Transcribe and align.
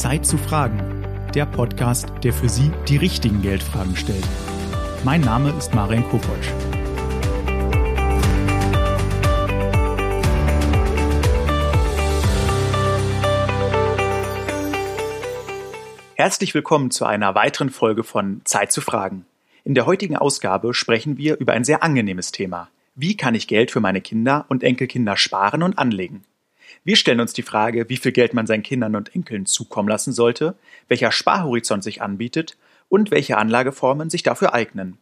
Zeit 0.00 0.24
zu 0.24 0.38
fragen, 0.38 1.04
der 1.34 1.44
Podcast, 1.44 2.08
der 2.24 2.32
für 2.32 2.48
Sie 2.48 2.72
die 2.88 2.96
richtigen 2.96 3.42
Geldfragen 3.42 3.94
stellt. 3.96 4.26
Mein 5.04 5.20
Name 5.20 5.50
ist 5.58 5.74
Marian 5.74 6.08
Kopotsch. 6.08 6.48
Herzlich 16.14 16.54
willkommen 16.54 16.90
zu 16.90 17.04
einer 17.04 17.34
weiteren 17.34 17.68
Folge 17.68 18.02
von 18.02 18.40
Zeit 18.44 18.72
zu 18.72 18.80
fragen. 18.80 19.26
In 19.64 19.74
der 19.74 19.84
heutigen 19.84 20.16
Ausgabe 20.16 20.72
sprechen 20.72 21.18
wir 21.18 21.36
über 21.36 21.52
ein 21.52 21.64
sehr 21.64 21.82
angenehmes 21.82 22.32
Thema. 22.32 22.70
Wie 22.94 23.18
kann 23.18 23.34
ich 23.34 23.46
Geld 23.46 23.70
für 23.70 23.80
meine 23.80 24.00
Kinder 24.00 24.46
und 24.48 24.62
Enkelkinder 24.62 25.18
sparen 25.18 25.62
und 25.62 25.78
anlegen? 25.78 26.22
Wir 26.84 26.96
stellen 26.96 27.20
uns 27.20 27.32
die 27.32 27.42
Frage, 27.42 27.88
wie 27.88 27.96
viel 27.96 28.12
Geld 28.12 28.34
man 28.34 28.46
seinen 28.46 28.62
Kindern 28.62 28.96
und 28.96 29.14
Enkeln 29.14 29.46
zukommen 29.46 29.88
lassen 29.88 30.12
sollte, 30.12 30.54
welcher 30.88 31.12
Sparhorizont 31.12 31.84
sich 31.84 32.02
anbietet 32.02 32.56
und 32.88 33.10
welche 33.10 33.38
Anlageformen 33.38 34.10
sich 34.10 34.22
dafür 34.22 34.54
eignen. 34.54 34.98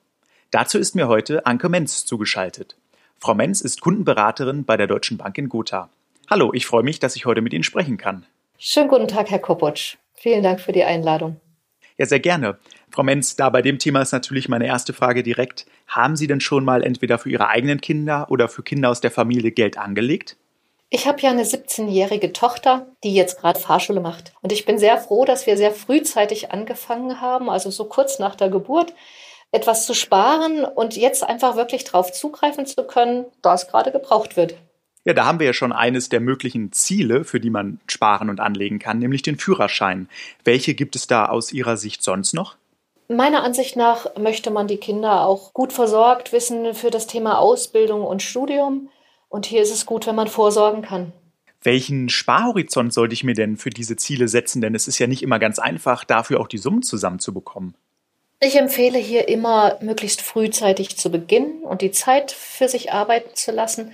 Dazu 0.51 0.79
ist 0.79 0.95
mir 0.95 1.09
heute 1.09 1.47
Anke 1.47 1.69
Menz 1.69 2.07
zugeschaltet. 2.07 2.77
Frau 3.19 3.35
Menz 3.35 3.61
ist 3.61 3.81
Kundenberaterin 3.81 4.65
bei 4.65 4.77
der 4.77 4.87
Deutschen 4.87 5.19
Bank 5.19 5.37
in 5.39 5.49
Gotha. 5.49 5.91
Hallo, 6.31 6.53
ich 6.55 6.67
freue 6.67 6.83
mich, 6.83 7.01
dass 7.01 7.17
ich 7.17 7.27
heute 7.27 7.41
mit 7.41 7.53
Ihnen 7.53 7.65
sprechen 7.65 7.97
kann. 7.97 8.25
Schönen 8.59 8.89
guten 8.89 9.09
Tag, 9.09 9.31
Herr 9.31 9.39
Koputsch. 9.39 9.97
Vielen 10.15 10.43
Dank 10.43 10.61
für 10.61 10.73
die 10.73 10.85
Einladung. 10.85 11.41
Ja, 11.97 12.07
sehr 12.07 12.21
gerne. 12.21 12.59
Frau 12.91 13.03
Menz, 13.03 13.37
da 13.37 13.51
bei 13.51 13.61
dem 13.61 13.79
Thema 13.79 14.03
ist 14.03 14.13
natürlich 14.13 14.49
meine 14.49 14.67
erste 14.67 14.93
Frage 14.93 15.23
direkt. 15.23 15.67
Haben 15.87 16.17
Sie 16.17 16.27
denn 16.27 16.41
schon 16.41 16.65
mal 16.65 16.83
entweder 16.83 17.19
für 17.19 17.31
Ihre 17.31 17.49
eigenen 17.49 17.81
Kinder 17.81 18.31
oder 18.31 18.49
für 18.49 18.63
Kinder 18.63 18.91
aus 18.91 19.01
der 19.01 19.11
Familie 19.11 19.51
Geld 19.51 19.79
angelegt? 19.79 20.37
Ich 20.91 21.07
habe 21.07 21.21
ja 21.21 21.31
eine 21.31 21.45
17-jährige 21.45 22.33
Tochter, 22.33 22.87
die 23.05 23.15
jetzt 23.15 23.41
gerade 23.41 23.61
Fahrschule 23.61 24.01
macht. 24.01 24.33
Und 24.41 24.53
ich 24.53 24.65
bin 24.65 24.79
sehr 24.79 24.97
froh, 24.97 25.27
dass 25.27 25.47
wir 25.47 25.59
sehr 25.59 25.73
frühzeitig 25.73 26.51
angefangen 26.51 27.21
haben, 27.21 27.51
also 27.51 27.71
so 27.71 27.85
kurz 27.85 28.19
nach 28.19 28.35
der 28.35 28.49
Geburt, 28.49 28.95
etwas 29.53 29.85
zu 29.85 29.93
sparen 29.93 30.65
und 30.65 30.97
jetzt 30.97 31.23
einfach 31.23 31.57
wirklich 31.57 31.85
darauf 31.85 32.13
zugreifen 32.13 32.65
zu 32.65 32.85
können, 32.85 33.27
da 33.43 33.55
es 33.55 33.69
gerade 33.69 33.93
gebraucht 33.93 34.37
wird. 34.37 34.55
Ja, 35.05 35.13
da 35.13 35.27
haben 35.27 35.39
wir 35.39 35.47
ja 35.47 35.53
schon 35.53 35.73
eines 35.73 36.09
der 36.09 36.21
möglichen 36.21 36.73
Ziele, 36.73 37.25
für 37.25 37.41
die 37.41 37.51
man 37.51 37.81
sparen 37.87 38.31
und 38.31 38.41
anlegen 38.41 38.79
kann, 38.79 38.99
nämlich 38.99 39.23
den 39.23 39.39
Führerschein. 39.39 40.09
Welche 40.45 40.75
gibt 40.75 40.97
es 40.97 41.07
da 41.07 41.27
aus 41.27 41.53
Ihrer 41.53 41.77
Sicht 41.77 42.03
sonst 42.03 42.33
noch? 42.33 42.57
Meiner 43.09 43.43
Ansicht 43.43 43.77
nach 43.77 44.17
möchte 44.17 44.51
man 44.51 44.69
die 44.69 44.77
Kinder 44.77 45.27
auch 45.27 45.55
gut 45.55 45.73
versorgt 45.73 46.33
wissen 46.33 46.75
für 46.75 46.91
das 46.91 47.07
Thema 47.07 47.39
Ausbildung 47.39 48.05
und 48.05 48.23
Studium. 48.23 48.91
Und 49.29 49.47
hier 49.47 49.63
ist 49.63 49.73
es 49.73 49.87
gut, 49.87 50.07
wenn 50.07 50.15
man 50.15 50.29
vorsorgen 50.29 50.83
kann. 50.83 51.13
Welchen 51.63 52.09
Sparhorizont 52.09 52.93
sollte 52.93 53.15
ich 53.15 53.25
mir 53.25 53.35
denn 53.35 53.57
für 53.57 53.71
diese 53.71 53.97
Ziele 53.97 54.29
setzen? 54.29 54.61
Denn 54.61 54.75
es 54.75 54.89
ist 54.89 54.99
ja 54.99 55.07
nicht 55.07 55.23
immer 55.23 55.39
ganz 55.39 55.59
einfach, 55.59 56.05
dafür 56.05 56.41
auch 56.41 56.49
die 56.49 56.59
Summen 56.59 56.83
zusammenzubekommen. 56.83 57.75
Ich 58.41 58.57
empfehle 58.57 58.99
hier 58.99 59.27
immer, 59.29 59.79
möglichst 59.81 60.23
frühzeitig 60.23 60.97
zu 60.97 61.11
beginnen 61.11 61.65
und 61.65 61.83
die 61.83 61.91
Zeit 61.91 62.31
für 62.31 62.69
sich 62.69 62.93
arbeiten 62.93 63.35
zu 63.35 63.51
lassen. 63.51 63.93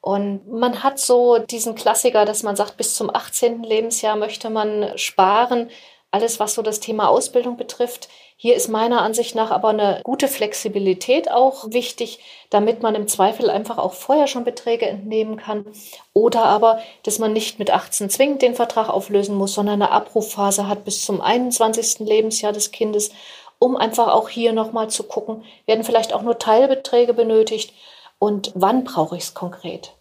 Und 0.00 0.50
man 0.50 0.82
hat 0.82 0.98
so 0.98 1.38
diesen 1.38 1.74
Klassiker, 1.74 2.24
dass 2.24 2.42
man 2.42 2.56
sagt, 2.56 2.78
bis 2.78 2.94
zum 2.94 3.14
18. 3.14 3.62
Lebensjahr 3.62 4.16
möchte 4.16 4.48
man 4.48 4.96
sparen. 4.96 5.68
Alles, 6.12 6.38
was 6.38 6.54
so 6.54 6.62
das 6.62 6.78
Thema 6.78 7.08
Ausbildung 7.08 7.56
betrifft. 7.56 8.08
Hier 8.36 8.54
ist 8.54 8.68
meiner 8.68 9.00
Ansicht 9.00 9.34
nach 9.34 9.50
aber 9.50 9.68
eine 9.68 10.00
gute 10.04 10.28
Flexibilität 10.28 11.30
auch 11.30 11.64
wichtig, 11.70 12.20
damit 12.50 12.82
man 12.82 12.94
im 12.94 13.08
Zweifel 13.08 13.48
einfach 13.48 13.78
auch 13.78 13.94
vorher 13.94 14.26
schon 14.26 14.44
Beträge 14.44 14.86
entnehmen 14.86 15.38
kann. 15.38 15.64
Oder 16.12 16.44
aber, 16.44 16.80
dass 17.02 17.18
man 17.18 17.32
nicht 17.32 17.58
mit 17.58 17.70
18 17.70 18.10
zwingend 18.10 18.42
den 18.42 18.54
Vertrag 18.54 18.90
auflösen 18.90 19.34
muss, 19.34 19.54
sondern 19.54 19.80
eine 19.80 19.90
Abrufphase 19.90 20.68
hat 20.68 20.84
bis 20.84 21.02
zum 21.02 21.22
21. 21.22 22.00
Lebensjahr 22.00 22.52
des 22.52 22.72
Kindes, 22.72 23.10
um 23.58 23.76
einfach 23.76 24.08
auch 24.08 24.28
hier 24.28 24.52
nochmal 24.52 24.90
zu 24.90 25.04
gucken, 25.04 25.44
werden 25.64 25.84
vielleicht 25.84 26.12
auch 26.12 26.22
nur 26.22 26.38
Teilbeträge 26.38 27.14
benötigt 27.14 27.72
und 28.18 28.52
wann 28.54 28.84
brauche 28.84 29.16
ich 29.16 29.22
es 29.22 29.34
konkret. 29.34 29.94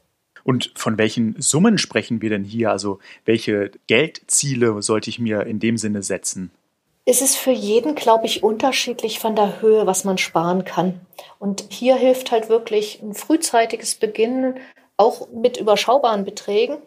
Und 0.44 0.72
von 0.76 0.98
welchen 0.98 1.36
Summen 1.42 1.78
sprechen 1.78 2.22
wir 2.22 2.30
denn 2.30 2.44
hier? 2.44 2.72
Also 2.72 3.00
welche 3.26 3.72
Geldziele 3.88 4.82
sollte 4.82 5.10
ich 5.10 5.20
mir 5.20 5.46
in 5.46 5.60
dem 5.60 5.78
Sinne 5.78 6.04
setzen? 6.04 6.52
Es 7.06 7.22
ist 7.22 7.36
für 7.36 7.52
jeden, 7.52 7.96
glaube 7.96 8.28
ich, 8.28 8.44
unterschiedlich 8.44 9.20
von 9.20 9.36
der 9.36 9.62
Höhe, 9.62 9.88
was 9.88 10.04
man 10.04 10.18
sparen 10.18 10.66
kann. 10.66 11.02
Und 11.40 11.66
hier 11.70 11.96
hilft 11.96 12.32
halt 12.32 12.48
wirklich 12.48 13.02
ein 13.02 13.14
frühzeitiges 13.16 13.96
Beginnen, 13.96 14.60
auch 14.98 15.28
mit 15.30 15.58
überschaubaren 15.58 16.26
Beträgen. 16.26 16.78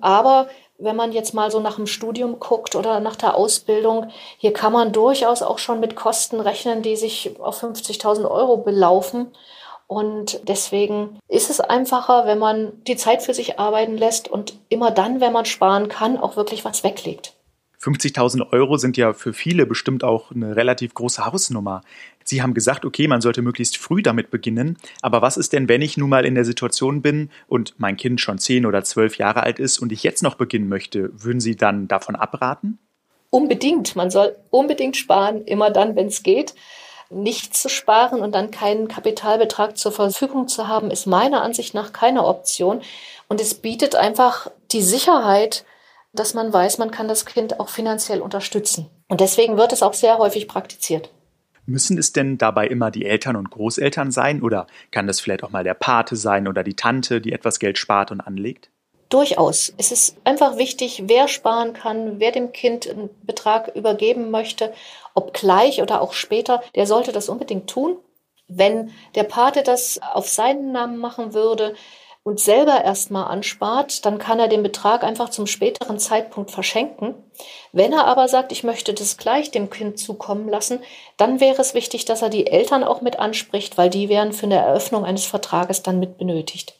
Aber 0.00 0.48
wenn 0.78 0.96
man 0.96 1.12
jetzt 1.12 1.34
mal 1.34 1.50
so 1.50 1.60
nach 1.60 1.76
dem 1.76 1.86
Studium 1.86 2.40
guckt 2.40 2.74
oder 2.74 3.00
nach 3.00 3.16
der 3.16 3.36
Ausbildung, 3.36 4.10
hier 4.38 4.52
kann 4.52 4.72
man 4.72 4.92
durchaus 4.92 5.42
auch 5.42 5.58
schon 5.58 5.78
mit 5.78 5.94
Kosten 5.94 6.40
rechnen, 6.40 6.82
die 6.82 6.96
sich 6.96 7.38
auf 7.38 7.62
50.000 7.62 8.28
Euro 8.28 8.56
belaufen. 8.56 9.28
Und 9.90 10.46
deswegen 10.46 11.18
ist 11.26 11.50
es 11.50 11.58
einfacher, 11.58 12.24
wenn 12.24 12.38
man 12.38 12.70
die 12.86 12.94
Zeit 12.94 13.24
für 13.24 13.34
sich 13.34 13.58
arbeiten 13.58 13.96
lässt 13.98 14.28
und 14.28 14.56
immer 14.68 14.92
dann, 14.92 15.20
wenn 15.20 15.32
man 15.32 15.46
sparen 15.46 15.88
kann, 15.88 16.16
auch 16.16 16.36
wirklich 16.36 16.64
was 16.64 16.84
weglegt. 16.84 17.32
50.000 17.82 18.52
Euro 18.52 18.76
sind 18.76 18.96
ja 18.96 19.12
für 19.14 19.32
viele 19.32 19.66
bestimmt 19.66 20.04
auch 20.04 20.30
eine 20.30 20.54
relativ 20.54 20.94
große 20.94 21.26
Hausnummer. 21.26 21.80
Sie 22.22 22.40
haben 22.40 22.54
gesagt, 22.54 22.84
okay, 22.84 23.08
man 23.08 23.20
sollte 23.20 23.42
möglichst 23.42 23.78
früh 23.78 24.00
damit 24.00 24.30
beginnen. 24.30 24.78
Aber 25.02 25.22
was 25.22 25.36
ist 25.36 25.52
denn, 25.52 25.68
wenn 25.68 25.82
ich 25.82 25.96
nun 25.96 26.10
mal 26.10 26.24
in 26.24 26.36
der 26.36 26.44
Situation 26.44 27.02
bin 27.02 27.28
und 27.48 27.74
mein 27.78 27.96
Kind 27.96 28.20
schon 28.20 28.38
10 28.38 28.66
oder 28.66 28.84
12 28.84 29.16
Jahre 29.16 29.42
alt 29.42 29.58
ist 29.58 29.80
und 29.80 29.90
ich 29.90 30.04
jetzt 30.04 30.22
noch 30.22 30.36
beginnen 30.36 30.68
möchte? 30.68 31.10
Würden 31.20 31.40
Sie 31.40 31.56
dann 31.56 31.88
davon 31.88 32.14
abraten? 32.14 32.78
Unbedingt. 33.30 33.96
Man 33.96 34.12
soll 34.12 34.36
unbedingt 34.50 34.96
sparen, 34.96 35.44
immer 35.46 35.72
dann, 35.72 35.96
wenn 35.96 36.06
es 36.06 36.22
geht. 36.22 36.54
Nicht 37.10 37.56
zu 37.56 37.68
sparen 37.68 38.22
und 38.22 38.34
dann 38.34 38.50
keinen 38.50 38.88
Kapitalbetrag 38.88 39.76
zur 39.76 39.92
Verfügung 39.92 40.46
zu 40.46 40.68
haben, 40.68 40.90
ist 40.90 41.06
meiner 41.06 41.42
Ansicht 41.42 41.74
nach 41.74 41.92
keine 41.92 42.24
Option. 42.24 42.82
Und 43.28 43.40
es 43.40 43.54
bietet 43.54 43.96
einfach 43.96 44.50
die 44.70 44.82
Sicherheit, 44.82 45.64
dass 46.12 46.34
man 46.34 46.52
weiß, 46.52 46.78
man 46.78 46.90
kann 46.90 47.08
das 47.08 47.26
Kind 47.26 47.60
auch 47.60 47.68
finanziell 47.68 48.20
unterstützen. 48.20 48.88
Und 49.08 49.20
deswegen 49.20 49.56
wird 49.56 49.72
es 49.72 49.82
auch 49.82 49.94
sehr 49.94 50.18
häufig 50.18 50.48
praktiziert. 50.48 51.10
Müssen 51.66 51.98
es 51.98 52.12
denn 52.12 52.38
dabei 52.38 52.66
immer 52.66 52.90
die 52.90 53.04
Eltern 53.04 53.36
und 53.36 53.50
Großeltern 53.50 54.10
sein 54.10 54.42
oder 54.42 54.66
kann 54.90 55.06
das 55.06 55.20
vielleicht 55.20 55.44
auch 55.44 55.50
mal 55.50 55.64
der 55.64 55.74
Pate 55.74 56.16
sein 56.16 56.48
oder 56.48 56.64
die 56.64 56.74
Tante, 56.74 57.20
die 57.20 57.32
etwas 57.32 57.58
Geld 57.58 57.78
spart 57.78 58.10
und 58.10 58.20
anlegt? 58.20 58.70
Durchaus. 59.10 59.74
Es 59.76 59.92
ist 59.92 60.16
einfach 60.24 60.56
wichtig, 60.56 61.02
wer 61.06 61.28
sparen 61.28 61.74
kann, 61.74 62.20
wer 62.20 62.32
dem 62.32 62.52
Kind 62.52 62.88
einen 62.88 63.10
Betrag 63.22 63.74
übergeben 63.74 64.30
möchte, 64.30 64.72
ob 65.14 65.34
gleich 65.34 65.82
oder 65.82 66.00
auch 66.00 66.12
später, 66.12 66.62
der 66.74 66.86
sollte 66.86 67.12
das 67.12 67.28
unbedingt 67.28 67.68
tun. 67.68 67.98
Wenn 68.48 68.92
der 69.14 69.24
Pate 69.24 69.62
das 69.62 70.00
auf 70.14 70.28
seinen 70.28 70.72
Namen 70.72 70.96
machen 70.96 71.34
würde, 71.34 71.74
und 72.22 72.38
selber 72.38 72.84
erstmal 72.84 73.24
anspart, 73.24 74.04
dann 74.04 74.18
kann 74.18 74.38
er 74.38 74.48
den 74.48 74.62
Betrag 74.62 75.04
einfach 75.04 75.30
zum 75.30 75.46
späteren 75.46 75.98
Zeitpunkt 75.98 76.50
verschenken. 76.50 77.14
Wenn 77.72 77.92
er 77.92 78.06
aber 78.06 78.28
sagt, 78.28 78.52
ich 78.52 78.62
möchte 78.62 78.92
das 78.92 79.16
gleich 79.16 79.50
dem 79.50 79.70
Kind 79.70 79.98
zukommen 79.98 80.48
lassen, 80.48 80.80
dann 81.16 81.40
wäre 81.40 81.60
es 81.60 81.72
wichtig, 81.72 82.04
dass 82.04 82.22
er 82.22 82.28
die 82.28 82.46
Eltern 82.46 82.84
auch 82.84 83.00
mit 83.00 83.18
anspricht, 83.18 83.78
weil 83.78 83.88
die 83.88 84.08
wären 84.08 84.32
für 84.32 84.46
eine 84.46 84.56
Eröffnung 84.56 85.04
eines 85.04 85.24
Vertrages 85.24 85.82
dann 85.82 85.98
mit 85.98 86.18
benötigt. 86.18 86.79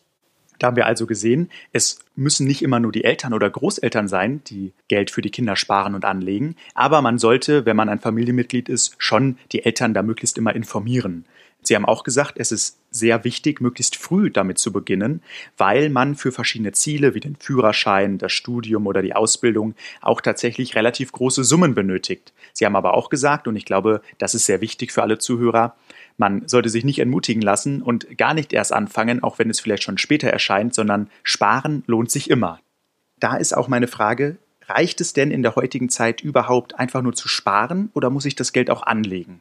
Da 0.61 0.69
haben 0.69 0.77
wir 0.77 0.87
also 0.87 1.07
gesehen, 1.07 1.51
es 1.73 2.01
müssen 2.15 2.47
nicht 2.47 2.63
immer 2.63 2.79
nur 2.81 2.93
die 2.93 3.03
Eltern 3.03 3.33
oder 3.33 3.49
Großeltern 3.49 4.09
sein, 4.09 4.43
die 4.47 4.73
Geld 4.89 5.11
für 5.11 5.23
die 5.23 5.31
Kinder 5.31 5.57
sparen 5.57 5.95
und 5.95 6.05
anlegen, 6.05 6.55
aber 6.75 7.03
man 7.03 7.19
sollte, 7.19 7.65
wenn 7.65 7.77
man 7.77 7.89
ein 7.89 7.99
Familienmitglied 7.99 8.69
ist, 8.69 8.95
schon 8.99 9.39
die 9.53 9.65
Eltern 9.65 9.95
da 9.95 10.03
möglichst 10.03 10.37
immer 10.37 10.55
informieren. 10.55 11.25
Sie 11.63 11.75
haben 11.77 11.85
auch 11.85 12.05
gesagt, 12.05 12.35
es 12.37 12.53
ist 12.53 12.79
sehr 12.91 13.25
wichtig, 13.25 13.61
möglichst 13.61 13.97
früh 13.97 14.31
damit 14.31 14.59
zu 14.59 14.73
beginnen, 14.73 15.23
weil 15.57 15.91
man 15.91 16.17
für 16.17 16.33
verschiedene 16.33 16.73
Ziele 16.73 17.15
wie 17.15 17.21
den 17.21 17.37
Führerschein, 17.37 18.19
das 18.19 18.33
Studium 18.33 18.87
oder 18.87 19.03
die 19.03 19.15
Ausbildung 19.15 19.75
auch 20.01 20.21
tatsächlich 20.21 20.75
relativ 20.75 21.13
große 21.13 21.45
Summen 21.45 21.75
benötigt. 21.75 22.33
Sie 22.53 22.67
haben 22.67 22.77
aber 22.77 22.95
auch 22.95 23.11
gesagt, 23.11 23.47
und 23.47 23.57
ich 23.57 23.65
glaube, 23.65 24.03
das 24.19 24.35
ist 24.35 24.47
sehr 24.47 24.61
wichtig 24.61 24.93
für 24.93 25.03
alle 25.03 25.19
Zuhörer, 25.19 25.77
man 26.17 26.47
sollte 26.49 26.69
sich 26.69 26.85
nicht 26.85 26.99
entmutigen 26.99 27.41
lassen 27.41 27.81
und 27.81 28.19
gar 28.19 28.35
nicht 28.35 28.53
erst 28.53 28.75
anfangen, 28.75 29.23
auch 29.23 29.39
wenn 29.39 29.49
es 29.49 29.61
vielleicht 29.61 29.85
schon 29.85 29.97
später 29.97 30.29
erscheint, 30.29 30.75
sondern 30.75 31.09
sparen 31.23 31.83
lohnt 31.87 32.11
sich 32.11 32.29
immer. 32.29 32.61
Da 33.19 33.37
ist 33.37 33.57
auch 33.57 33.69
meine 33.69 33.87
Frage, 33.87 34.37
reicht 34.67 35.01
es 35.01 35.13
denn 35.13 35.31
in 35.31 35.43
der 35.43 35.57
heutigen 35.57 35.89
Zeit 35.89 36.21
überhaupt 36.21 36.79
einfach 36.79 37.03
nur 37.03 37.15
zu 37.15 37.29
sparen 37.29 37.91
oder 37.95 38.11
muss 38.11 38.25
ich 38.25 38.35
das 38.35 38.53
Geld 38.53 38.71
auch 38.71 38.83
anlegen? 38.83 39.41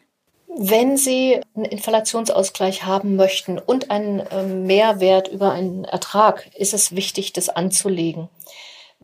Wenn 0.58 0.98
Sie 0.98 1.40
einen 1.56 1.66
Inflationsausgleich 1.66 2.84
haben 2.84 3.16
möchten 3.16 3.60
und 3.60 3.92
einen 3.92 4.24
ähm, 4.32 4.64
Mehrwert 4.66 5.28
über 5.28 5.52
einen 5.52 5.84
Ertrag, 5.84 6.50
ist 6.56 6.74
es 6.74 6.96
wichtig, 6.96 7.34
das 7.34 7.50
anzulegen. 7.50 8.30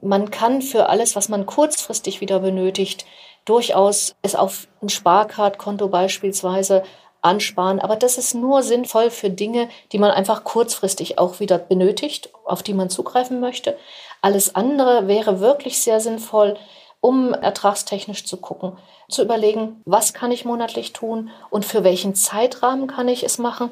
Man 0.01 0.31
kann 0.31 0.63
für 0.63 0.89
alles, 0.89 1.15
was 1.15 1.29
man 1.29 1.45
kurzfristig 1.45 2.19
wieder 2.19 2.39
benötigt, 2.39 3.05
durchaus 3.45 4.15
es 4.23 4.35
auf 4.35 4.67
ein 4.81 4.89
Sparkartkonto 4.89 5.87
beispielsweise 5.87 6.83
ansparen. 7.21 7.79
Aber 7.79 7.95
das 7.95 8.17
ist 8.17 8.33
nur 8.33 8.63
sinnvoll 8.63 9.11
für 9.11 9.29
Dinge, 9.29 9.69
die 9.91 9.99
man 9.99 10.11
einfach 10.11 10.43
kurzfristig 10.43 11.19
auch 11.19 11.39
wieder 11.39 11.59
benötigt, 11.59 12.31
auf 12.43 12.63
die 12.63 12.73
man 12.73 12.89
zugreifen 12.89 13.39
möchte. 13.39 13.77
Alles 14.21 14.55
andere 14.55 15.07
wäre 15.07 15.39
wirklich 15.39 15.79
sehr 15.79 15.99
sinnvoll, 15.99 16.57
um 17.05 17.35
ertragstechnisch 17.35 18.25
zu 18.25 18.37
gucken, 18.37 18.71
zu 19.09 19.21
überlegen, 19.21 19.79
was 19.85 20.15
kann 20.15 20.31
ich 20.31 20.43
monatlich 20.43 20.91
tun 20.91 21.29
und 21.51 21.63
für 21.63 21.83
welchen 21.83 22.15
Zeitrahmen 22.15 22.87
kann 22.87 23.07
ich 23.07 23.23
es 23.23 23.37
machen. 23.37 23.69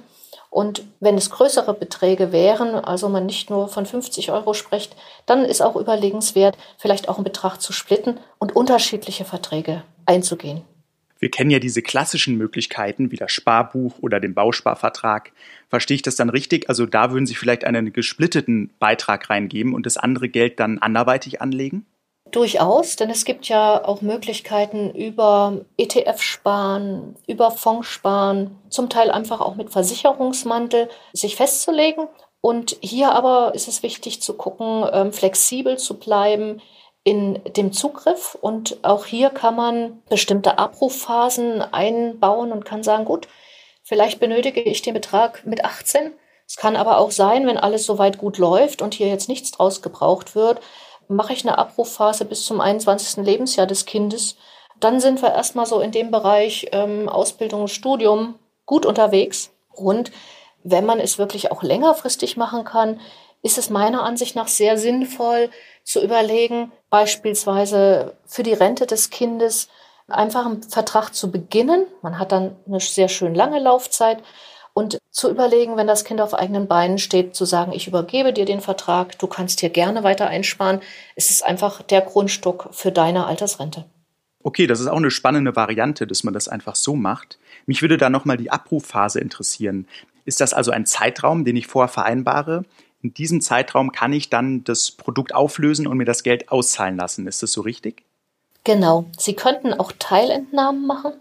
Und 0.52 0.84
wenn 1.00 1.18
es 1.18 1.32
größere 1.32 1.74
Beträge 1.74 2.32
wären, 2.32 2.76
also 2.76 3.10
man 3.10 3.26
nicht 3.26 3.50
nur 3.50 3.70
von 3.70 3.88
50 3.88 4.32
Euro 4.32 4.54
spricht, 4.54 4.96
dann 5.26 5.46
ist 5.46 5.64
auch 5.64 5.76
überlegenswert, 5.76 6.56
vielleicht 6.78 7.10
auch 7.10 7.16
einen 7.16 7.24
Betrag 7.24 7.60
zu 7.60 7.74
splitten 7.74 8.20
und 8.38 8.56
unterschiedliche 8.56 9.26
Verträge 9.26 9.82
einzugehen. 10.06 10.62
Wir 11.18 11.32
kennen 11.32 11.50
ja 11.50 11.58
diese 11.58 11.82
klassischen 11.82 12.38
Möglichkeiten 12.38 13.10
wie 13.10 13.16
das 13.16 13.32
Sparbuch 13.32 13.94
oder 14.02 14.20
den 14.20 14.36
Bausparvertrag. 14.36 15.32
Verstehe 15.70 15.96
ich 15.96 16.04
das 16.04 16.18
dann 16.18 16.30
richtig? 16.30 16.70
Also 16.70 16.86
da 16.86 17.12
würden 17.12 17.26
Sie 17.26 17.34
vielleicht 17.34 17.64
einen 17.64 17.94
gesplitteten 17.94 18.70
Beitrag 18.78 19.32
reingeben 19.32 19.74
und 19.74 19.88
das 19.88 19.98
andere 19.98 20.30
Geld 20.30 20.60
dann 20.60 20.78
anderweitig 20.78 21.42
anlegen? 21.42 21.88
Durchaus, 22.34 22.96
denn 22.96 23.12
es 23.12 23.26
gibt 23.26 23.48
ja 23.48 23.86
auch 23.86 24.02
Möglichkeiten 24.02 24.90
über 24.90 25.62
ETF 25.78 26.20
sparen, 26.20 27.16
über 27.28 27.52
Fonds 27.52 27.88
sparen, 27.88 28.60
zum 28.70 28.90
Teil 28.90 29.12
einfach 29.12 29.40
auch 29.40 29.54
mit 29.54 29.70
Versicherungsmantel 29.70 30.90
sich 31.14 31.36
festzulegen. 31.36 32.08
Und 32.42 32.76
hier 32.82 33.12
aber 33.12 33.54
ist 33.54 33.68
es 33.68 33.84
wichtig 33.84 34.24
zu 34.24 34.34
gucken, 34.34 34.84
ähm, 34.92 35.14
flexibel 35.14 35.78
zu 35.78 36.00
bleiben 36.00 36.60
in 37.04 37.40
dem 37.56 37.72
Zugriff. 37.72 38.36
Und 38.42 38.84
auch 38.84 39.06
hier 39.06 39.30
kann 39.30 39.56
man 39.56 40.02
bestimmte 40.10 40.58
Abruffphasen 40.58 41.62
einbauen 41.62 42.52
und 42.52 42.66
kann 42.66 42.82
sagen, 42.82 43.06
gut, 43.06 43.28
vielleicht 43.84 44.20
benötige 44.20 44.62
ich 44.62 44.82
den 44.82 44.96
Betrag 44.96 45.46
mit 45.46 45.64
18. 45.64 46.14
Es 46.48 46.56
kann 46.56 46.76
aber 46.76 46.98
auch 46.98 47.12
sein, 47.12 47.46
wenn 47.46 47.58
alles 47.58 47.86
soweit 47.86 48.18
gut 48.18 48.40
läuft 48.40 48.82
und 48.82 48.96
hier 48.96 49.08
jetzt 49.08 49.30
nichts 49.30 49.52
draus 49.52 49.84
gebraucht 49.84 50.34
wird, 50.34 50.62
mache 51.08 51.34
ich 51.34 51.46
eine 51.46 51.58
Abrufphase 51.58 52.26
bis 52.26 52.46
zum 52.46 52.62
21. 52.62 53.24
Lebensjahr 53.26 53.68
des 53.68 53.86
Kindes. 53.86 54.36
Dann 54.80 55.00
sind 55.00 55.22
wir 55.22 55.32
erstmal 55.32 55.66
so 55.66 55.80
in 55.80 55.92
dem 55.92 56.12
Bereich 56.12 56.68
ähm, 56.72 57.08
Ausbildung 57.10 57.62
und 57.62 57.70
Studium 57.70 58.36
gut 58.66 58.86
unterwegs. 58.86 59.52
Und 59.74 60.12
wenn 60.64 60.86
man 60.86 61.00
es 61.00 61.18
wirklich 61.18 61.52
auch 61.52 61.64
längerfristig 61.64 62.38
machen 62.38 62.64
kann, 62.64 63.00
ist 63.42 63.58
es 63.58 63.70
meiner 63.70 64.04
Ansicht 64.04 64.36
nach 64.36 64.48
sehr 64.48 64.78
sinnvoll 64.78 65.50
zu 65.84 66.02
überlegen, 66.02 66.72
beispielsweise 66.90 68.16
für 68.26 68.44
die 68.44 68.54
Rente 68.54 68.88
des 68.88 69.10
Kindes 69.10 69.68
einfach 70.08 70.46
einen 70.46 70.64
Vertrag 70.64 71.14
zu 71.14 71.30
beginnen. 71.30 71.86
Man 72.02 72.20
hat 72.20 72.32
dann 72.32 72.56
eine 72.66 72.80
sehr 72.80 73.10
schön 73.10 73.36
lange 73.36 73.60
Laufzeit 73.60 74.20
und 74.74 74.98
zu 75.12 75.30
überlegen, 75.30 75.78
wenn 75.78 75.88
das 75.88 76.04
Kind 76.04 76.20
auf 76.20 76.34
eigenen 76.34 76.68
Beinen 76.68 76.98
steht, 76.98 77.36
zu 77.36 77.46
sagen, 77.46 77.74
ich 77.74 77.88
übergebe 77.88 78.34
dir 78.34 78.46
den 78.46 78.62
Vertrag, 78.62 79.18
du 79.20 79.28
kannst 79.28 79.60
hier 79.60 79.70
gerne 79.70 80.04
weiter 80.04 80.28
einsparen. 80.28 80.82
Es 81.16 81.30
ist 81.30 81.46
einfach 81.46 81.82
der 81.84 82.02
Grundstock 82.02 82.70
für 82.72 82.92
deine 82.92 83.26
Altersrente. 83.28 83.86
Okay, 84.42 84.68
das 84.68 84.80
ist 84.80 84.88
auch 84.88 84.98
eine 84.98 85.12
spannende 85.12 85.56
Variante, 85.56 86.06
dass 86.08 86.24
man 86.24 86.34
das 86.34 86.48
einfach 86.48 86.76
so 86.76 86.96
macht. 86.96 87.40
Mich 87.66 87.82
würde 87.82 87.98
da 87.98 88.10
nochmal 88.10 88.38
die 88.38 88.52
Abrufphase 88.52 89.20
interessieren. 89.20 89.88
Ist 90.26 90.42
das 90.42 90.54
also 90.54 90.72
ein 90.72 90.86
Zeitraum, 90.86 91.46
den 91.46 91.56
ich 91.56 91.68
vorher 91.68 91.88
vereinbare? 91.88 92.66
In 93.02 93.14
diesem 93.14 93.42
Zeitraum 93.42 93.92
kann 93.92 94.12
ich 94.12 94.30
dann 94.30 94.64
das 94.64 94.92
Produkt 94.92 95.36
auflösen 95.36 95.88
und 95.88 95.98
mir 95.98 96.06
das 96.06 96.24
Geld 96.24 96.50
auszahlen 96.50 96.98
lassen. 96.98 97.28
Ist 97.28 97.44
das 97.44 97.52
so 97.52 97.62
richtig? 97.62 98.04
Genau. 98.64 99.06
Sie 99.18 99.36
könnten 99.36 99.74
auch 99.74 99.92
Teilentnahmen 99.98 100.88
machen. 100.88 101.14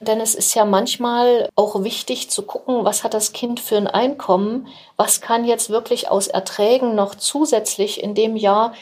Denn 0.00 0.20
es 0.20 0.34
ist 0.34 0.54
ja 0.54 0.64
manchmal 0.64 1.48
auch 1.56 1.82
wichtig 1.82 2.30
zu 2.30 2.42
gucken, 2.42 2.84
was 2.84 3.02
hat 3.02 3.14
das 3.14 3.32
Kind 3.32 3.60
für 3.60 3.76
ein 3.76 3.86
Einkommen, 3.86 4.68
was 4.96 5.20
kann 5.20 5.44
jetzt 5.44 5.70
wirklich 5.70 6.10
aus 6.10 6.26
Erträgen 6.26 6.94
noch 6.94 7.14
zusätzlich 7.14 8.02
in 8.02 8.14
dem 8.14 8.36
Jahr 8.36 8.74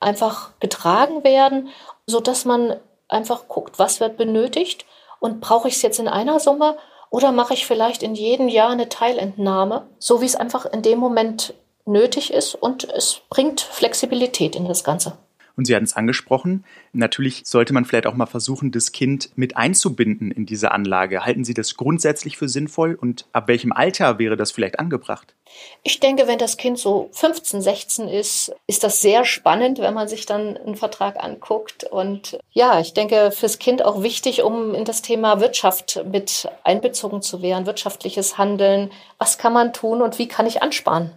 einfach 0.00 0.50
getragen 0.60 1.24
werden, 1.24 1.68
so 2.06 2.20
dass 2.20 2.44
man 2.44 2.76
einfach 3.08 3.48
guckt, 3.48 3.78
was 3.78 4.00
wird 4.00 4.16
benötigt 4.16 4.86
und 5.20 5.40
brauche 5.40 5.68
ich 5.68 5.74
es 5.74 5.82
jetzt 5.82 6.00
in 6.00 6.08
einer 6.08 6.40
Summe 6.40 6.76
oder 7.10 7.32
mache 7.32 7.52
ich 7.54 7.66
vielleicht 7.66 8.02
in 8.02 8.14
jedem 8.14 8.48
Jahr 8.48 8.70
eine 8.70 8.88
Teilentnahme, 8.88 9.86
so 9.98 10.22
wie 10.22 10.26
es 10.26 10.36
einfach 10.36 10.64
in 10.64 10.80
dem 10.80 10.98
Moment 10.98 11.54
nötig 11.84 12.32
ist 12.32 12.54
und 12.54 12.84
es 12.84 13.20
bringt 13.28 13.60
Flexibilität 13.60 14.56
in 14.56 14.66
das 14.66 14.84
Ganze. 14.84 15.18
Und 15.56 15.66
Sie 15.66 15.74
hatten 15.74 15.84
es 15.84 15.96
angesprochen, 15.96 16.64
natürlich 16.92 17.42
sollte 17.44 17.72
man 17.72 17.84
vielleicht 17.84 18.06
auch 18.06 18.14
mal 18.14 18.26
versuchen, 18.26 18.72
das 18.72 18.92
Kind 18.92 19.30
mit 19.36 19.56
einzubinden 19.56 20.30
in 20.30 20.46
diese 20.46 20.72
Anlage. 20.72 21.24
Halten 21.24 21.44
Sie 21.44 21.54
das 21.54 21.76
grundsätzlich 21.76 22.36
für 22.36 22.48
sinnvoll 22.48 22.94
und 22.94 23.26
ab 23.32 23.48
welchem 23.48 23.72
Alter 23.72 24.18
wäre 24.18 24.36
das 24.36 24.50
vielleicht 24.50 24.78
angebracht? 24.78 25.34
Ich 25.82 26.00
denke, 26.00 26.26
wenn 26.26 26.38
das 26.38 26.56
Kind 26.56 26.78
so 26.78 27.10
15, 27.12 27.60
16 27.60 28.08
ist, 28.08 28.54
ist 28.66 28.84
das 28.84 29.02
sehr 29.02 29.24
spannend, 29.24 29.78
wenn 29.80 29.94
man 29.94 30.08
sich 30.08 30.26
dann 30.26 30.56
einen 30.56 30.76
Vertrag 30.76 31.22
anguckt. 31.22 31.84
Und 31.84 32.38
ja, 32.52 32.80
ich 32.80 32.94
denke, 32.94 33.30
fürs 33.32 33.58
Kind 33.58 33.84
auch 33.84 34.02
wichtig, 34.02 34.42
um 34.42 34.74
in 34.74 34.84
das 34.84 35.02
Thema 35.02 35.40
Wirtschaft 35.40 36.02
mit 36.10 36.48
einbezogen 36.64 37.22
zu 37.22 37.42
werden, 37.42 37.66
wirtschaftliches 37.66 38.38
Handeln. 38.38 38.90
Was 39.18 39.38
kann 39.38 39.52
man 39.52 39.72
tun 39.72 40.02
und 40.02 40.18
wie 40.18 40.28
kann 40.28 40.46
ich 40.46 40.62
ansparen? 40.62 41.12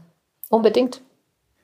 Unbedingt. 0.49 1.01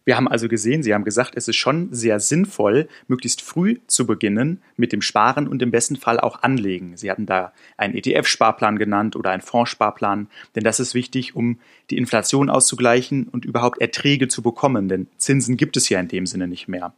Wir 0.03 0.17
haben 0.17 0.27
also 0.27 0.47
gesehen, 0.47 0.81
Sie 0.81 0.93
haben 0.93 1.03
gesagt, 1.03 1.33
es 1.35 1.47
ist 1.47 1.57
schon 1.57 1.89
sehr 1.93 2.19
sinnvoll, 2.19 2.87
möglichst 3.07 3.41
früh 3.41 3.77
zu 3.85 4.07
beginnen 4.07 4.61
mit 4.75 4.93
dem 4.93 5.01
Sparen 5.01 5.47
und 5.47 5.61
im 5.61 5.69
besten 5.69 5.95
Fall 5.95 6.19
auch 6.19 6.41
anlegen. 6.41 6.97
Sie 6.97 7.11
hatten 7.11 7.27
da 7.27 7.53
einen 7.77 7.93
ETF-Sparplan 7.93 8.79
genannt 8.79 9.15
oder 9.15 9.29
einen 9.29 9.43
Fondssparplan, 9.43 10.27
denn 10.55 10.63
das 10.63 10.79
ist 10.79 10.95
wichtig, 10.95 11.35
um 11.35 11.59
die 11.91 11.97
Inflation 11.97 12.49
auszugleichen 12.49 13.27
und 13.27 13.45
überhaupt 13.45 13.79
Erträge 13.79 14.27
zu 14.27 14.41
bekommen, 14.41 14.89
denn 14.89 15.07
Zinsen 15.17 15.55
gibt 15.55 15.77
es 15.77 15.89
ja 15.89 15.99
in 15.99 16.07
dem 16.07 16.25
Sinne 16.25 16.47
nicht 16.47 16.67
mehr. 16.67 16.93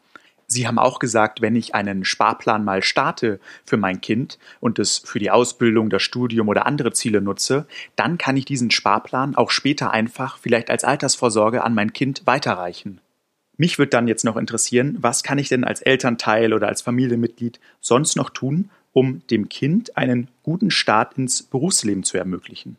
Sie 0.54 0.68
haben 0.68 0.78
auch 0.78 1.00
gesagt, 1.00 1.42
wenn 1.42 1.56
ich 1.56 1.74
einen 1.74 2.06
Sparplan 2.06 2.64
mal 2.64 2.84
starte 2.84 3.40
für 3.66 3.76
mein 3.76 4.02
Kind 4.02 4.38
und 4.60 4.78
es 4.78 5.00
für 5.00 5.18
die 5.18 5.32
Ausbildung, 5.32 5.90
das 5.90 6.04
Studium 6.04 6.48
oder 6.48 6.68
andere 6.68 6.94
Ziele 6.94 7.22
nutze, 7.22 7.66
dann 7.96 8.20
kann 8.20 8.38
ich 8.38 8.46
diesen 8.46 8.70
Sparplan 8.70 9.34
auch 9.36 9.50
später 9.50 9.90
einfach 9.90 10.38
vielleicht 10.38 10.70
als 10.70 10.84
Altersvorsorge 10.84 11.64
an 11.64 11.74
mein 11.74 11.92
Kind 11.92 12.28
weiterreichen. 12.28 13.02
Mich 13.58 13.80
würde 13.80 13.90
dann 13.90 14.08
jetzt 14.08 14.26
noch 14.26 14.38
interessieren, 14.38 14.98
was 15.02 15.24
kann 15.24 15.40
ich 15.40 15.50
denn 15.50 15.64
als 15.64 15.82
Elternteil 15.82 16.54
oder 16.54 16.68
als 16.68 16.84
Familienmitglied 16.84 17.60
sonst 17.82 18.16
noch 18.16 18.30
tun, 18.30 18.70
um 18.92 19.26
dem 19.32 19.50
Kind 19.50 19.98
einen 19.98 20.28
guten 20.44 20.70
Start 20.70 21.18
ins 21.18 21.42
Berufsleben 21.42 22.04
zu 22.04 22.20
ermöglichen? 22.20 22.78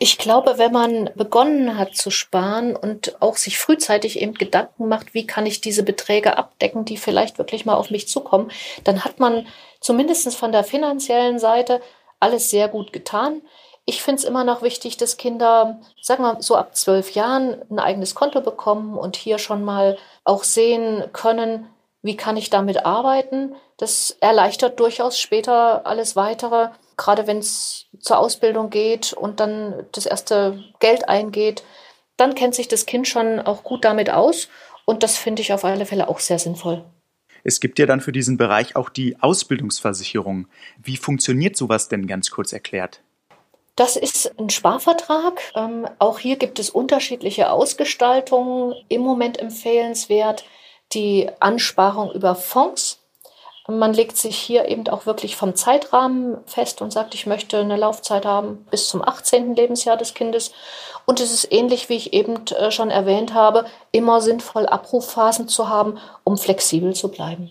Ich 0.00 0.16
glaube, 0.18 0.58
wenn 0.58 0.72
man 0.72 1.10
begonnen 1.16 1.76
hat 1.76 1.96
zu 1.96 2.10
sparen 2.10 2.76
und 2.76 3.20
auch 3.20 3.36
sich 3.36 3.58
frühzeitig 3.58 4.20
eben 4.20 4.34
Gedanken 4.34 4.86
macht, 4.86 5.12
wie 5.12 5.26
kann 5.26 5.44
ich 5.44 5.60
diese 5.60 5.82
Beträge 5.82 6.38
abdecken, 6.38 6.84
die 6.84 6.96
vielleicht 6.96 7.38
wirklich 7.38 7.66
mal 7.66 7.74
auf 7.74 7.90
mich 7.90 8.06
zukommen, 8.06 8.50
dann 8.84 9.04
hat 9.04 9.18
man 9.18 9.46
zumindest 9.80 10.36
von 10.36 10.52
der 10.52 10.62
finanziellen 10.62 11.40
Seite 11.40 11.80
alles 12.20 12.50
sehr 12.50 12.68
gut 12.68 12.92
getan. 12.92 13.42
Ich 13.86 14.02
finde 14.02 14.20
es 14.20 14.24
immer 14.24 14.44
noch 14.44 14.62
wichtig, 14.62 14.98
dass 14.98 15.16
Kinder, 15.16 15.80
sagen 16.00 16.22
wir 16.22 16.42
so 16.42 16.54
ab 16.56 16.76
zwölf 16.76 17.14
Jahren, 17.14 17.62
ein 17.70 17.78
eigenes 17.78 18.14
Konto 18.14 18.40
bekommen 18.40 18.96
und 18.96 19.16
hier 19.16 19.38
schon 19.38 19.64
mal 19.64 19.96
auch 20.24 20.44
sehen 20.44 21.04
können, 21.12 21.68
wie 22.02 22.16
kann 22.16 22.36
ich 22.36 22.50
damit 22.50 22.84
arbeiten. 22.84 23.56
Das 23.78 24.16
erleichtert 24.20 24.78
durchaus 24.78 25.18
später 25.18 25.86
alles 25.86 26.14
weitere 26.14 26.68
gerade 26.98 27.26
wenn 27.26 27.38
es 27.38 27.86
zur 27.98 28.18
Ausbildung 28.18 28.68
geht 28.68 29.14
und 29.14 29.40
dann 29.40 29.86
das 29.92 30.04
erste 30.04 30.62
Geld 30.80 31.08
eingeht, 31.08 31.64
dann 32.18 32.34
kennt 32.34 32.54
sich 32.54 32.68
das 32.68 32.84
Kind 32.84 33.08
schon 33.08 33.40
auch 33.40 33.64
gut 33.64 33.86
damit 33.86 34.10
aus. 34.10 34.48
Und 34.84 35.02
das 35.02 35.16
finde 35.16 35.40
ich 35.40 35.52
auf 35.52 35.64
alle 35.64 35.86
Fälle 35.86 36.08
auch 36.08 36.18
sehr 36.18 36.38
sinnvoll. 36.38 36.84
Es 37.44 37.60
gibt 37.60 37.78
ja 37.78 37.86
dann 37.86 38.00
für 38.00 38.12
diesen 38.12 38.36
Bereich 38.36 38.76
auch 38.76 38.88
die 38.88 39.18
Ausbildungsversicherung. 39.20 40.48
Wie 40.82 40.96
funktioniert 40.96 41.56
sowas 41.56 41.88
denn 41.88 42.06
ganz 42.06 42.30
kurz 42.30 42.52
erklärt? 42.52 43.00
Das 43.76 43.96
ist 43.96 44.36
ein 44.38 44.50
Sparvertrag. 44.50 45.40
Ähm, 45.54 45.86
auch 46.00 46.18
hier 46.18 46.36
gibt 46.36 46.58
es 46.58 46.68
unterschiedliche 46.68 47.50
Ausgestaltungen. 47.50 48.74
Im 48.88 49.02
Moment 49.02 49.38
empfehlenswert 49.38 50.44
die 50.92 51.30
Ansparung 51.38 52.10
über 52.12 52.34
Fonds. 52.34 52.98
Man 53.70 53.92
legt 53.92 54.16
sich 54.16 54.36
hier 54.38 54.66
eben 54.68 54.88
auch 54.88 55.04
wirklich 55.04 55.36
vom 55.36 55.54
Zeitrahmen 55.54 56.38
fest 56.46 56.80
und 56.80 56.90
sagt, 56.90 57.14
ich 57.14 57.26
möchte 57.26 57.58
eine 57.58 57.76
Laufzeit 57.76 58.24
haben 58.24 58.64
bis 58.70 58.88
zum 58.88 59.06
18. 59.06 59.54
Lebensjahr 59.54 59.98
des 59.98 60.14
Kindes. 60.14 60.52
Und 61.04 61.20
es 61.20 61.34
ist 61.34 61.52
ähnlich, 61.52 61.90
wie 61.90 61.96
ich 61.96 62.14
eben 62.14 62.46
äh, 62.46 62.70
schon 62.70 62.90
erwähnt 62.90 63.34
habe, 63.34 63.66
immer 63.92 64.22
sinnvoll 64.22 64.64
Abruffphasen 64.64 65.48
zu 65.48 65.68
haben, 65.68 65.98
um 66.24 66.38
flexibel 66.38 66.94
zu 66.94 67.08
bleiben. 67.10 67.50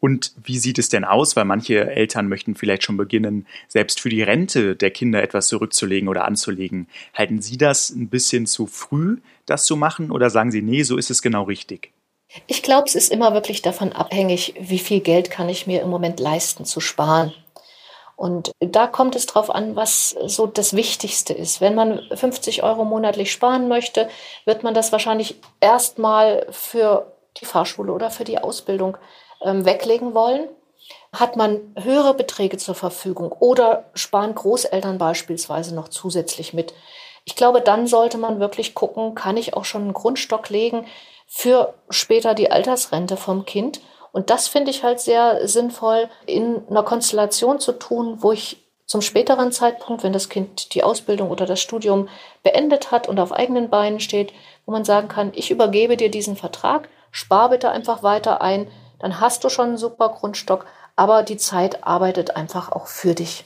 Und 0.00 0.32
wie 0.42 0.58
sieht 0.58 0.78
es 0.78 0.88
denn 0.88 1.04
aus? 1.04 1.36
Weil 1.36 1.44
manche 1.44 1.90
Eltern 1.90 2.28
möchten 2.28 2.56
vielleicht 2.56 2.82
schon 2.82 2.96
beginnen, 2.96 3.46
selbst 3.68 4.00
für 4.00 4.08
die 4.08 4.22
Rente 4.22 4.74
der 4.74 4.90
Kinder 4.90 5.22
etwas 5.22 5.46
zurückzulegen 5.46 6.08
oder 6.08 6.24
anzulegen. 6.24 6.88
Halten 7.14 7.40
Sie 7.40 7.56
das 7.56 7.90
ein 7.90 8.08
bisschen 8.08 8.46
zu 8.46 8.66
früh, 8.66 9.18
das 9.46 9.64
zu 9.64 9.76
machen? 9.76 10.10
Oder 10.10 10.28
sagen 10.28 10.50
Sie, 10.50 10.62
nee, 10.62 10.82
so 10.82 10.96
ist 10.96 11.10
es 11.10 11.22
genau 11.22 11.44
richtig? 11.44 11.92
Ich 12.46 12.62
glaube, 12.62 12.86
es 12.86 12.94
ist 12.94 13.12
immer 13.12 13.34
wirklich 13.34 13.62
davon 13.62 13.92
abhängig, 13.92 14.54
wie 14.58 14.78
viel 14.78 15.00
Geld 15.00 15.30
kann 15.30 15.48
ich 15.48 15.66
mir 15.66 15.82
im 15.82 15.90
Moment 15.90 16.20
leisten 16.20 16.64
zu 16.64 16.80
sparen. 16.80 17.32
Und 18.16 18.52
da 18.60 18.86
kommt 18.86 19.14
es 19.14 19.26
darauf 19.26 19.50
an, 19.50 19.76
was 19.76 20.16
so 20.24 20.46
das 20.46 20.74
Wichtigste 20.74 21.34
ist. 21.34 21.60
Wenn 21.60 21.74
man 21.74 22.00
50 22.14 22.62
Euro 22.62 22.84
monatlich 22.84 23.30
sparen 23.30 23.68
möchte, 23.68 24.08
wird 24.46 24.62
man 24.62 24.72
das 24.72 24.90
wahrscheinlich 24.90 25.36
erstmal 25.60 26.46
für 26.50 27.12
die 27.36 27.44
Fahrschule 27.44 27.92
oder 27.92 28.10
für 28.10 28.24
die 28.24 28.38
Ausbildung 28.38 28.96
ähm, 29.44 29.66
weglegen 29.66 30.14
wollen. 30.14 30.48
hat 31.12 31.36
man 31.36 31.74
höhere 31.80 32.14
Beträge 32.14 32.58
zur 32.58 32.74
Verfügung 32.74 33.32
oder 33.32 33.90
sparen 33.94 34.34
Großeltern 34.34 34.98
beispielsweise 34.98 35.74
noch 35.74 35.88
zusätzlich 35.88 36.52
mit. 36.54 36.74
Ich 37.24 37.36
glaube, 37.36 37.60
dann 37.60 37.86
sollte 37.86 38.18
man 38.18 38.38
wirklich 38.38 38.74
gucken, 38.74 39.14
kann 39.14 39.36
ich 39.36 39.54
auch 39.54 39.64
schon 39.64 39.82
einen 39.82 39.94
Grundstock 39.94 40.48
legen 40.48 40.86
für 41.26 41.74
später 41.90 42.34
die 42.34 42.50
Altersrente 42.50 43.16
vom 43.16 43.44
Kind. 43.44 43.80
Und 44.12 44.30
das 44.30 44.48
finde 44.48 44.70
ich 44.70 44.82
halt 44.82 45.00
sehr 45.00 45.46
sinnvoll 45.46 46.08
in 46.24 46.66
einer 46.68 46.82
Konstellation 46.82 47.60
zu 47.60 47.72
tun, 47.72 48.22
wo 48.22 48.32
ich 48.32 48.62
zum 48.86 49.02
späteren 49.02 49.50
Zeitpunkt, 49.50 50.04
wenn 50.04 50.12
das 50.12 50.28
Kind 50.28 50.74
die 50.74 50.84
Ausbildung 50.84 51.30
oder 51.30 51.44
das 51.44 51.60
Studium 51.60 52.08
beendet 52.44 52.92
hat 52.92 53.08
und 53.08 53.18
auf 53.18 53.32
eigenen 53.32 53.68
Beinen 53.68 53.98
steht, 53.98 54.32
wo 54.64 54.72
man 54.72 54.84
sagen 54.84 55.08
kann, 55.08 55.32
ich 55.34 55.50
übergebe 55.50 55.96
dir 55.96 56.10
diesen 56.10 56.36
Vertrag, 56.36 56.88
spar 57.10 57.50
bitte 57.50 57.70
einfach 57.70 58.04
weiter 58.04 58.40
ein, 58.40 58.70
dann 59.00 59.20
hast 59.20 59.42
du 59.42 59.48
schon 59.48 59.68
einen 59.68 59.76
super 59.76 60.10
Grundstock, 60.10 60.66
aber 60.94 61.24
die 61.24 61.36
Zeit 61.36 61.84
arbeitet 61.84 62.36
einfach 62.36 62.70
auch 62.70 62.86
für 62.86 63.14
dich. 63.14 63.44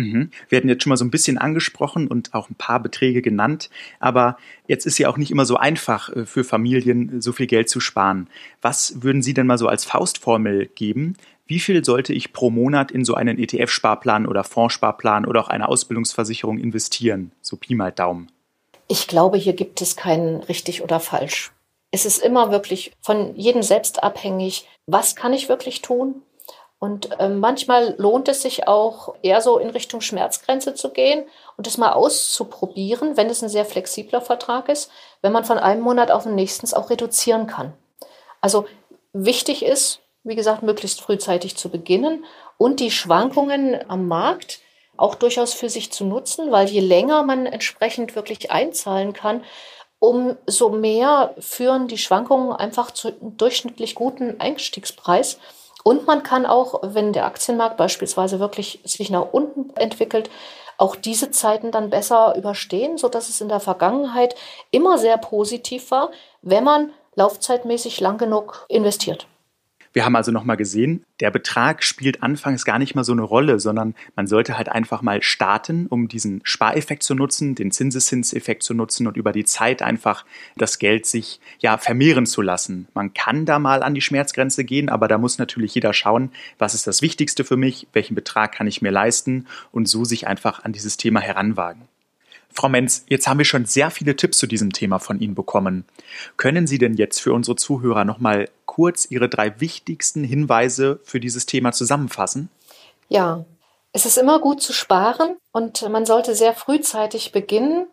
Mhm. 0.00 0.30
Wir 0.48 0.58
hatten 0.58 0.68
jetzt 0.68 0.82
schon 0.82 0.90
mal 0.90 0.96
so 0.96 1.04
ein 1.04 1.10
bisschen 1.10 1.38
angesprochen 1.38 2.08
und 2.08 2.34
auch 2.34 2.50
ein 2.50 2.54
paar 2.54 2.80
Beträge 2.80 3.22
genannt, 3.22 3.70
aber 3.98 4.36
jetzt 4.66 4.86
ist 4.86 4.98
ja 4.98 5.08
auch 5.08 5.16
nicht 5.16 5.30
immer 5.30 5.44
so 5.44 5.56
einfach 5.56 6.14
äh, 6.14 6.26
für 6.26 6.44
Familien, 6.44 7.20
so 7.20 7.32
viel 7.32 7.46
Geld 7.46 7.68
zu 7.68 7.80
sparen. 7.80 8.28
Was 8.62 9.02
würden 9.02 9.22
Sie 9.22 9.34
denn 9.34 9.46
mal 9.46 9.58
so 9.58 9.68
als 9.68 9.84
Faustformel 9.84 10.66
geben? 10.74 11.16
Wie 11.46 11.60
viel 11.60 11.84
sollte 11.84 12.12
ich 12.12 12.32
pro 12.32 12.50
Monat 12.50 12.92
in 12.92 13.04
so 13.04 13.14
einen 13.14 13.38
ETF-Sparplan 13.38 14.26
oder 14.26 14.44
Fondssparplan 14.44 15.26
oder 15.26 15.40
auch 15.40 15.48
eine 15.48 15.68
Ausbildungsversicherung 15.68 16.58
investieren? 16.58 17.32
So 17.42 17.56
Pi 17.56 17.74
mal 17.74 17.90
Daumen. 17.90 18.30
Ich 18.86 19.08
glaube, 19.08 19.36
hier 19.36 19.52
gibt 19.52 19.82
es 19.82 19.96
kein 19.96 20.36
richtig 20.36 20.82
oder 20.82 21.00
falsch. 21.00 21.52
Es 21.90 22.06
ist 22.06 22.18
immer 22.18 22.52
wirklich 22.52 22.92
von 23.00 23.34
jedem 23.36 23.62
selbst 23.62 24.02
abhängig, 24.02 24.68
was 24.86 25.16
kann 25.16 25.32
ich 25.32 25.48
wirklich 25.48 25.82
tun? 25.82 26.22
Und 26.80 27.20
äh, 27.20 27.28
manchmal 27.28 27.94
lohnt 27.98 28.26
es 28.28 28.40
sich 28.40 28.66
auch 28.66 29.14
eher 29.20 29.42
so 29.42 29.58
in 29.58 29.68
Richtung 29.68 30.00
Schmerzgrenze 30.00 30.74
zu 30.74 30.88
gehen 30.88 31.24
und 31.58 31.66
es 31.66 31.76
mal 31.76 31.92
auszuprobieren, 31.92 33.18
wenn 33.18 33.28
es 33.28 33.42
ein 33.42 33.50
sehr 33.50 33.66
flexibler 33.66 34.22
Vertrag 34.22 34.70
ist, 34.70 34.90
wenn 35.20 35.30
man 35.30 35.44
von 35.44 35.58
einem 35.58 35.82
Monat 35.82 36.10
auf 36.10 36.22
den 36.22 36.34
nächsten 36.34 36.72
auch 36.74 36.88
reduzieren 36.88 37.46
kann. 37.46 37.74
Also 38.40 38.66
wichtig 39.12 39.62
ist, 39.62 40.00
wie 40.24 40.36
gesagt, 40.36 40.62
möglichst 40.62 41.02
frühzeitig 41.02 41.54
zu 41.56 41.68
beginnen 41.68 42.24
und 42.56 42.80
die 42.80 42.90
Schwankungen 42.90 43.78
am 43.88 44.08
Markt 44.08 44.60
auch 44.96 45.14
durchaus 45.14 45.52
für 45.52 45.68
sich 45.68 45.92
zu 45.92 46.04
nutzen, 46.04 46.50
weil 46.50 46.68
je 46.68 46.80
länger 46.80 47.22
man 47.24 47.44
entsprechend 47.44 48.16
wirklich 48.16 48.50
einzahlen 48.50 49.12
kann, 49.12 49.44
umso 49.98 50.70
mehr 50.70 51.34
führen 51.38 51.88
die 51.88 51.98
Schwankungen 51.98 52.52
einfach 52.52 52.90
zu 52.90 53.08
einem 53.08 53.36
durchschnittlich 53.36 53.94
guten 53.94 54.40
Einstiegspreis. 54.40 55.38
Und 55.84 56.06
man 56.06 56.22
kann 56.22 56.46
auch, 56.46 56.80
wenn 56.82 57.12
der 57.12 57.26
Aktienmarkt 57.26 57.76
beispielsweise 57.76 58.40
wirklich 58.40 58.80
sich 58.84 59.10
nach 59.10 59.32
unten 59.32 59.70
entwickelt, 59.76 60.30
auch 60.76 60.96
diese 60.96 61.30
Zeiten 61.30 61.72
dann 61.72 61.90
besser 61.90 62.34
überstehen, 62.36 62.96
so 62.96 63.08
dass 63.08 63.28
es 63.28 63.40
in 63.40 63.48
der 63.48 63.60
Vergangenheit 63.60 64.34
immer 64.70 64.98
sehr 64.98 65.18
positiv 65.18 65.90
war, 65.90 66.10
wenn 66.42 66.64
man 66.64 66.92
laufzeitmäßig 67.16 68.00
lang 68.00 68.18
genug 68.18 68.64
investiert. 68.68 69.26
Wir 69.92 70.04
haben 70.04 70.14
also 70.14 70.30
nochmal 70.30 70.56
gesehen, 70.56 71.04
der 71.18 71.32
Betrag 71.32 71.82
spielt 71.82 72.22
anfangs 72.22 72.64
gar 72.64 72.78
nicht 72.78 72.94
mal 72.94 73.02
so 73.02 73.12
eine 73.12 73.22
Rolle, 73.22 73.58
sondern 73.58 73.96
man 74.14 74.28
sollte 74.28 74.56
halt 74.56 74.68
einfach 74.68 75.02
mal 75.02 75.20
starten, 75.20 75.86
um 75.88 76.06
diesen 76.06 76.40
Spareffekt 76.44 77.02
zu 77.02 77.16
nutzen, 77.16 77.56
den 77.56 77.72
Zinseszinseffekt 77.72 78.62
zu 78.62 78.72
nutzen 78.72 79.08
und 79.08 79.16
über 79.16 79.32
die 79.32 79.44
Zeit 79.44 79.82
einfach 79.82 80.24
das 80.56 80.78
Geld 80.78 81.06
sich 81.06 81.40
ja 81.58 81.76
vermehren 81.76 82.24
zu 82.24 82.40
lassen. 82.40 82.86
Man 82.94 83.14
kann 83.14 83.46
da 83.46 83.58
mal 83.58 83.82
an 83.82 83.94
die 83.94 84.00
Schmerzgrenze 84.00 84.64
gehen, 84.64 84.88
aber 84.88 85.08
da 85.08 85.18
muss 85.18 85.38
natürlich 85.38 85.74
jeder 85.74 85.92
schauen, 85.92 86.30
was 86.58 86.74
ist 86.74 86.86
das 86.86 87.02
Wichtigste 87.02 87.42
für 87.42 87.56
mich, 87.56 87.88
welchen 87.92 88.14
Betrag 88.14 88.52
kann 88.52 88.68
ich 88.68 88.82
mir 88.82 88.92
leisten 88.92 89.46
und 89.72 89.88
so 89.88 90.04
sich 90.04 90.28
einfach 90.28 90.62
an 90.64 90.72
dieses 90.72 90.96
Thema 90.98 91.20
heranwagen. 91.20 91.89
Frau 92.52 92.68
Menz, 92.68 93.04
jetzt 93.08 93.26
haben 93.26 93.38
wir 93.38 93.44
schon 93.44 93.64
sehr 93.64 93.90
viele 93.90 94.16
Tipps 94.16 94.38
zu 94.38 94.46
diesem 94.46 94.72
Thema 94.72 94.98
von 94.98 95.20
Ihnen 95.20 95.34
bekommen. 95.34 95.84
Können 96.36 96.66
Sie 96.66 96.78
denn 96.78 96.94
jetzt 96.94 97.20
für 97.20 97.32
unsere 97.32 97.56
Zuhörer 97.56 98.04
nochmal 98.04 98.48
kurz 98.66 99.06
Ihre 99.10 99.28
drei 99.28 99.60
wichtigsten 99.60 100.24
Hinweise 100.24 101.00
für 101.04 101.20
dieses 101.20 101.46
Thema 101.46 101.72
zusammenfassen? 101.72 102.48
Ja, 103.08 103.44
es 103.92 104.06
ist 104.06 104.18
immer 104.18 104.40
gut 104.40 104.62
zu 104.62 104.72
sparen 104.72 105.36
und 105.52 105.88
man 105.88 106.06
sollte 106.06 106.34
sehr 106.34 106.54
frühzeitig 106.54 107.32
beginnen. 107.32 107.86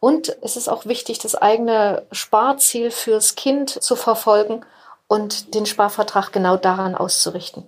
Und 0.00 0.36
es 0.42 0.56
ist 0.56 0.68
auch 0.68 0.86
wichtig, 0.86 1.18
das 1.18 1.34
eigene 1.34 2.06
Sparziel 2.10 2.90
fürs 2.90 3.34
Kind 3.34 3.70
zu 3.70 3.96
verfolgen 3.96 4.64
und 5.08 5.54
den 5.54 5.66
Sparvertrag 5.66 6.32
genau 6.32 6.56
daran 6.56 6.94
auszurichten. 6.94 7.64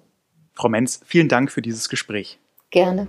Frau 0.54 0.68
Menz, 0.68 1.00
vielen 1.04 1.28
Dank 1.28 1.50
für 1.50 1.62
dieses 1.62 1.88
Gespräch. 1.88 2.38
Gerne. 2.70 3.06